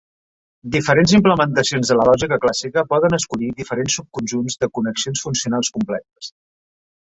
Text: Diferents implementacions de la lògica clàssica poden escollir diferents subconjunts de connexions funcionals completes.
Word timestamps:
Diferents 0.75 1.11
implementacions 1.17 1.91
de 1.91 1.97
la 1.99 2.07
lògica 2.09 2.39
clàssica 2.47 2.85
poden 2.95 3.19
escollir 3.19 3.53
diferents 3.61 4.01
subconjunts 4.03 4.59
de 4.65 4.73
connexions 4.81 5.27
funcionals 5.31 5.75
completes. 5.81 6.35